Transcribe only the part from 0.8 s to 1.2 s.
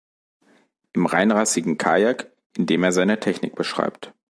Im